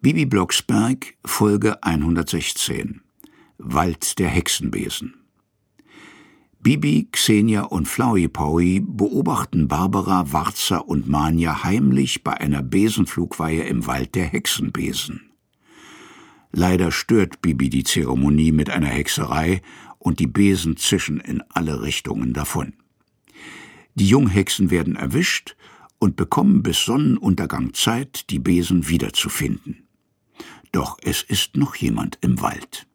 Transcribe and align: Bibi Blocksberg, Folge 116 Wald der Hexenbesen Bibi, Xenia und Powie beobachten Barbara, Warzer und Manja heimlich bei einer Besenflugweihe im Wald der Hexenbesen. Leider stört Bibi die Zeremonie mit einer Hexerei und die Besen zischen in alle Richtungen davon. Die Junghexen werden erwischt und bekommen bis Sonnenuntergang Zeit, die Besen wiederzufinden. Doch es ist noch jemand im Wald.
Bibi 0.00 0.26
Blocksberg, 0.26 1.16
Folge 1.24 1.82
116 1.82 3.00
Wald 3.58 4.20
der 4.20 4.28
Hexenbesen 4.28 5.24
Bibi, 6.60 7.08
Xenia 7.10 7.62
und 7.62 7.88
Powie 8.32 8.78
beobachten 8.78 9.66
Barbara, 9.66 10.32
Warzer 10.32 10.86
und 10.86 11.08
Manja 11.08 11.64
heimlich 11.64 12.22
bei 12.22 12.34
einer 12.34 12.62
Besenflugweihe 12.62 13.64
im 13.64 13.88
Wald 13.88 14.14
der 14.14 14.26
Hexenbesen. 14.26 15.32
Leider 16.52 16.92
stört 16.92 17.42
Bibi 17.42 17.68
die 17.68 17.82
Zeremonie 17.82 18.52
mit 18.52 18.70
einer 18.70 18.86
Hexerei 18.86 19.62
und 19.98 20.20
die 20.20 20.28
Besen 20.28 20.76
zischen 20.76 21.18
in 21.18 21.42
alle 21.48 21.82
Richtungen 21.82 22.32
davon. 22.34 22.74
Die 23.96 24.06
Junghexen 24.06 24.70
werden 24.70 24.94
erwischt 24.94 25.56
und 25.98 26.14
bekommen 26.14 26.62
bis 26.62 26.84
Sonnenuntergang 26.84 27.74
Zeit, 27.74 28.30
die 28.30 28.38
Besen 28.38 28.88
wiederzufinden. 28.88 29.87
Doch 30.78 30.96
es 31.02 31.22
ist 31.22 31.56
noch 31.56 31.74
jemand 31.74 32.18
im 32.20 32.40
Wald. 32.40 32.87